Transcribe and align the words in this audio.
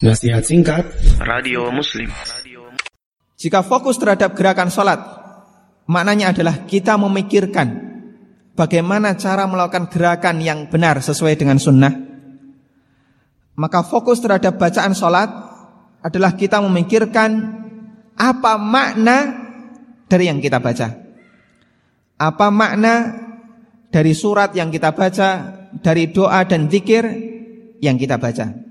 Nasihat 0.00 0.40
singkat 0.40 0.88
Radio 1.20 1.68
Muslim. 1.68 2.08
Jika 3.36 3.60
fokus 3.60 4.00
terhadap 4.00 4.32
gerakan 4.32 4.72
sholat 4.72 4.96
Maknanya 5.92 6.32
adalah 6.32 6.64
kita 6.64 6.96
memikirkan 6.96 7.68
Bagaimana 8.56 9.12
cara 9.20 9.44
melakukan 9.44 9.92
gerakan 9.92 10.40
yang 10.40 10.72
benar 10.72 11.04
sesuai 11.04 11.36
dengan 11.36 11.60
sunnah. 11.60 11.92
Maka 13.60 13.84
fokus 13.84 14.24
terhadap 14.24 14.56
bacaan 14.56 14.96
sholat 14.96 15.28
Adalah 16.00 16.32
kita 16.32 16.64
memikirkan 16.64 17.60
Apa 18.16 18.56
makna 18.56 19.36
dari 20.08 20.32
yang 20.32 20.40
kita 20.40 20.64
baca. 20.64 20.96
Apa 22.16 22.48
makna 22.48 23.20
dari 23.92 24.16
surat 24.16 24.56
yang 24.56 24.72
kita 24.72 24.96
baca 24.96 25.28
Dari 25.84 26.08
doa 26.08 26.40
dan 26.48 26.72
zikir 26.72 27.04
yang 27.84 28.00
kita 28.00 28.16
baca 28.16 28.69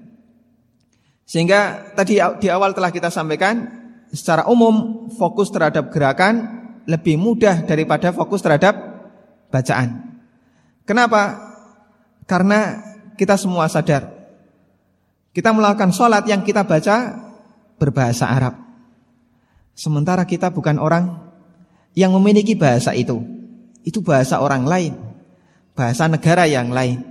sehingga 1.30 1.94
tadi 1.94 2.18
di 2.42 2.48
awal 2.50 2.74
telah 2.74 2.90
kita 2.90 3.14
sampaikan 3.14 3.70
secara 4.10 4.50
umum 4.50 5.06
fokus 5.14 5.54
terhadap 5.54 5.94
gerakan 5.94 6.58
lebih 6.90 7.22
mudah 7.22 7.62
daripada 7.70 8.10
fokus 8.10 8.42
terhadap 8.42 8.74
bacaan. 9.54 10.18
Kenapa? 10.90 11.38
Karena 12.26 12.82
kita 13.14 13.38
semua 13.38 13.70
sadar 13.70 14.20
kita 15.30 15.54
melakukan 15.54 15.94
sholat 15.94 16.26
yang 16.26 16.42
kita 16.42 16.66
baca 16.66 17.16
berbahasa 17.78 18.26
Arab. 18.28 18.58
Sementara 19.78 20.26
kita 20.26 20.50
bukan 20.50 20.82
orang 20.82 21.16
yang 21.96 22.12
memiliki 22.18 22.58
bahasa 22.58 22.92
itu. 22.98 23.22
Itu 23.86 24.04
bahasa 24.04 24.42
orang 24.42 24.68
lain. 24.68 24.94
Bahasa 25.78 26.10
negara 26.12 26.44
yang 26.50 26.74
lain. 26.74 27.06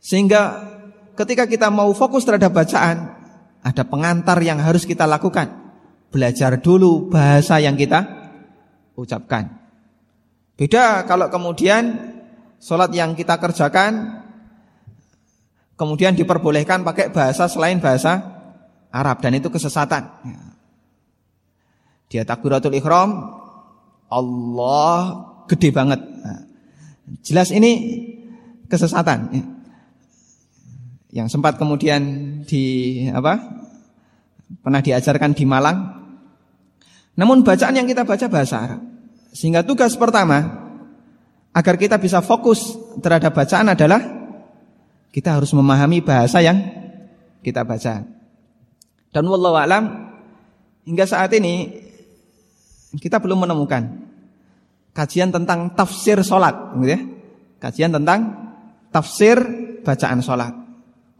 Sehingga 0.00 0.72
ketika 1.14 1.46
kita 1.46 1.70
mau 1.70 1.90
fokus 1.94 2.26
terhadap 2.26 2.52
bacaan, 2.54 3.14
ada 3.64 3.82
pengantar 3.86 4.38
yang 4.44 4.60
harus 4.60 4.84
kita 4.84 5.08
lakukan. 5.08 5.50
Belajar 6.12 6.60
dulu 6.62 7.10
bahasa 7.10 7.58
yang 7.58 7.74
kita 7.74 8.06
ucapkan. 8.94 9.50
Beda 10.54 11.02
kalau 11.08 11.26
kemudian 11.26 12.14
sholat 12.62 12.94
yang 12.94 13.18
kita 13.18 13.34
kerjakan, 13.42 14.22
kemudian 15.74 16.14
diperbolehkan 16.14 16.86
pakai 16.86 17.10
bahasa 17.10 17.50
selain 17.50 17.82
bahasa 17.82 18.22
Arab 18.94 19.18
dan 19.18 19.34
itu 19.34 19.50
kesesatan. 19.50 20.06
Dia 22.06 22.22
takbiratul 22.22 22.78
ikhram, 22.78 23.34
Allah 24.06 24.98
gede 25.50 25.74
banget. 25.74 25.98
Nah, 25.98 26.46
jelas 27.26 27.50
ini 27.50 27.72
kesesatan 28.70 29.34
yang 31.14 31.30
sempat 31.30 31.54
kemudian 31.54 32.02
di 32.42 33.06
apa 33.06 33.38
pernah 34.58 34.82
diajarkan 34.82 35.30
di 35.30 35.46
Malang. 35.46 35.78
Namun 37.14 37.46
bacaan 37.46 37.78
yang 37.78 37.86
kita 37.86 38.02
baca 38.02 38.26
bahasa 38.26 38.56
Arab. 38.58 38.82
Sehingga 39.30 39.62
tugas 39.62 39.94
pertama 39.94 40.42
agar 41.54 41.78
kita 41.78 42.02
bisa 42.02 42.18
fokus 42.18 42.74
terhadap 42.98 43.30
bacaan 43.30 43.70
adalah 43.70 44.02
kita 45.14 45.38
harus 45.38 45.54
memahami 45.54 46.02
bahasa 46.02 46.42
yang 46.42 46.58
kita 47.46 47.62
baca. 47.62 48.02
Dan 49.14 49.24
wallahu 49.30 49.54
alam 49.54 50.10
hingga 50.82 51.06
saat 51.06 51.30
ini 51.38 51.70
kita 52.98 53.22
belum 53.22 53.46
menemukan 53.46 54.02
kajian 54.90 55.30
tentang 55.30 55.70
tafsir 55.78 56.18
solat, 56.26 56.74
gitu 56.82 56.90
ya. 56.90 57.00
Kajian 57.62 57.94
tentang 57.94 58.50
tafsir 58.90 59.38
bacaan 59.86 60.18
solat. 60.18 60.63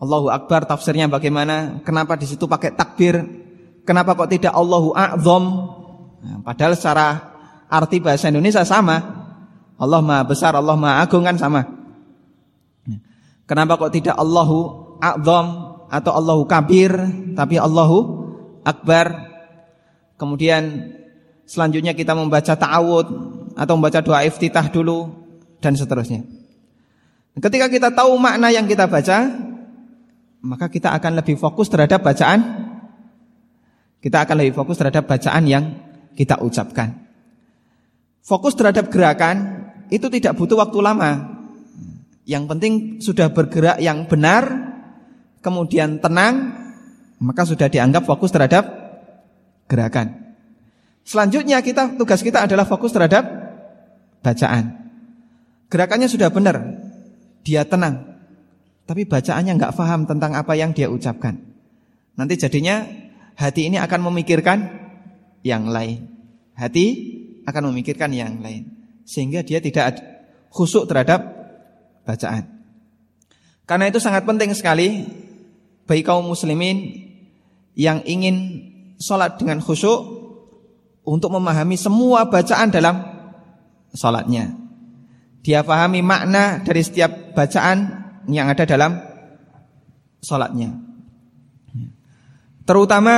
Allahu 0.05 0.29
Akbar 0.29 0.69
tafsirnya 0.69 1.09
bagaimana? 1.09 1.81
Kenapa 1.81 2.21
di 2.21 2.29
situ 2.29 2.45
pakai 2.45 2.77
takbir? 2.77 3.25
Kenapa 3.89 4.13
kok 4.13 4.29
tidak 4.29 4.53
Allahu 4.53 4.93
A'zam? 4.93 5.45
Nah, 6.21 6.39
padahal 6.45 6.77
secara 6.77 7.33
arti 7.73 8.05
bahasa 8.05 8.29
Indonesia 8.29 8.61
sama. 8.69 9.25
Allah 9.81 10.01
Maha 10.05 10.23
Besar, 10.29 10.53
Allah 10.53 10.77
Maha 10.77 11.01
Agung 11.03 11.25
kan 11.25 11.41
sama. 11.41 11.65
Kenapa 13.45 13.77
kok 13.77 13.93
tidak 13.93 14.17
Allahu 14.17 14.59
A'zam 15.01 15.47
atau 15.89 16.13
Allahu 16.17 16.49
Kabir 16.49 16.93
tapi 17.37 17.61
Allahu 17.61 17.99
Akbar? 18.65 19.33
Kemudian 20.17 20.95
selanjutnya 21.45 21.93
kita 21.93 22.17
membaca 22.17 22.57
ta'awud 22.57 23.07
atau 23.53 23.73
membaca 23.77 24.01
doa 24.01 24.25
iftitah 24.25 24.69
dulu 24.73 25.13
dan 25.61 25.77
seterusnya. 25.77 26.25
Ketika 27.37 27.67
kita 27.69 27.91
tahu 27.93 28.15
makna 28.17 28.49
yang 28.55 28.65
kita 28.65 28.87
baca, 28.87 29.29
maka 30.45 30.69
kita 30.69 30.93
akan 30.93 31.25
lebih 31.25 31.41
fokus 31.41 31.73
terhadap 31.73 32.05
bacaan 32.05 32.65
kita 34.05 34.21
akan 34.21 34.37
lebih 34.37 34.53
fokus 34.53 34.77
terhadap 34.77 35.09
bacaan 35.09 35.49
yang 35.49 35.65
kita 36.13 36.37
ucapkan. 36.45 36.93
Fokus 38.21 38.53
terhadap 38.53 38.93
gerakan 38.93 39.65
itu 39.89 40.13
tidak 40.13 40.37
butuh 40.37 40.61
waktu 40.61 40.77
lama. 40.85 41.41
Yang 42.29 42.45
penting 42.53 42.73
sudah 43.01 43.33
bergerak 43.33 43.81
yang 43.81 44.05
benar, 44.05 44.45
kemudian 45.41 46.05
tenang, 46.05 46.53
maka 47.17 47.49
sudah 47.49 47.73
dianggap 47.73 48.05
fokus 48.05 48.29
terhadap 48.29 48.69
gerakan. 49.73 50.37
Selanjutnya 51.09 51.65
kita 51.65 51.97
tugas 51.97 52.21
kita 52.21 52.45
adalah 52.45 52.69
fokus 52.69 52.93
terhadap 52.93 53.25
bacaan. 54.21 54.85
Gerakannya 55.73 56.13
sudah 56.13 56.29
benar, 56.29 56.61
dia 57.41 57.65
tenang, 57.65 58.14
tapi 58.85 59.09
bacaannya 59.09 59.57
nggak 59.57 59.75
paham 59.77 60.05
tentang 60.05 60.37
apa 60.37 60.53
yang 60.53 60.77
dia 60.77 60.93
ucapkan. 60.93 61.41
Nanti 62.15 62.37
jadinya 62.37 62.85
hati 63.35 63.73
ini 63.73 63.81
akan 63.81 64.01
memikirkan 64.13 64.59
yang 65.41 65.73
lain. 65.73 66.05
Hati 66.53 66.87
akan 67.49 67.73
memikirkan 67.73 68.13
yang 68.13 68.45
lain. 68.45 68.69
Sehingga 69.09 69.41
dia 69.41 69.59
tidak 69.65 70.01
khusuk 70.53 70.85
terhadap 70.85 71.25
bacaan. 72.05 72.45
Karena 73.65 73.89
itu 73.89 73.97
sangat 73.97 74.29
penting 74.29 74.53
sekali 74.53 75.09
bagi 75.89 76.05
kaum 76.05 76.29
muslimin 76.29 77.09
yang 77.73 78.05
ingin 78.05 78.61
sholat 79.01 79.41
dengan 79.41 79.65
khusyuk 79.65 80.01
untuk 81.05 81.33
memahami 81.33 81.81
semua 81.81 82.29
bacaan 82.29 82.69
dalam 82.69 83.01
sholatnya. 83.97 84.53
Dia 85.45 85.65
pahami 85.65 86.01
makna 86.01 86.61
dari 86.61 86.81
setiap 86.81 87.37
bacaan 87.37 88.04
yang 88.29 88.49
ada 88.49 88.65
dalam 88.65 88.97
sholatnya. 90.25 90.73
Terutama 92.65 93.15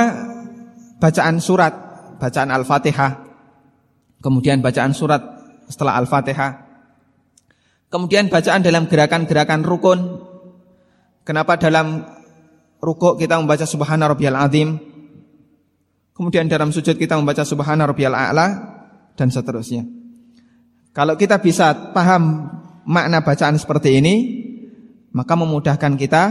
bacaan 0.99 1.39
surat, 1.39 1.73
bacaan 2.19 2.51
Al-Fatihah, 2.51 3.11
kemudian 4.19 4.59
bacaan 4.59 4.91
surat 4.91 5.23
setelah 5.71 5.95
Al-Fatihah, 6.03 6.51
kemudian 7.87 8.27
bacaan 8.27 8.59
dalam 8.59 8.91
gerakan-gerakan 8.91 9.63
rukun. 9.63 9.99
Kenapa 11.23 11.59
dalam 11.59 12.07
rukuk 12.83 13.19
kita 13.19 13.39
membaca 13.39 13.63
Subhana 13.63 14.07
Rabbiyal 14.11 14.35
Azim, 14.35 14.79
kemudian 16.11 16.51
dalam 16.51 16.71
sujud 16.75 16.95
kita 16.99 17.15
membaca 17.15 17.43
Subhana 17.47 17.87
Rabbiyal 17.87 18.15
A'la 18.15 18.47
dan 19.15 19.27
seterusnya. 19.31 19.83
Kalau 20.91 21.13
kita 21.13 21.37
bisa 21.37 21.93
paham 21.93 22.49
makna 22.87 23.21
bacaan 23.21 23.59
seperti 23.59 24.01
ini, 24.01 24.36
maka 25.17 25.33
memudahkan 25.33 25.97
kita 25.97 26.23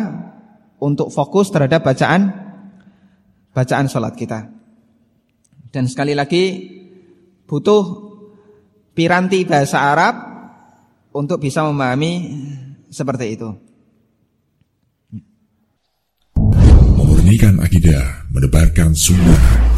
untuk 0.78 1.10
fokus 1.10 1.50
terhadap 1.50 1.82
bacaan 1.82 2.30
bacaan 3.50 3.90
sholat 3.90 4.14
kita. 4.14 4.46
Dan 5.74 5.90
sekali 5.90 6.14
lagi 6.14 6.62
butuh 7.50 7.82
piranti 8.94 9.42
bahasa 9.42 9.90
Arab 9.90 10.14
untuk 11.10 11.42
bisa 11.42 11.66
memahami 11.66 12.30
seperti 12.86 13.26
itu. 13.34 13.50
Memurnikan 16.94 17.58
akidah, 17.58 18.30
menebarkan 18.30 18.94
sunnah 18.94 19.75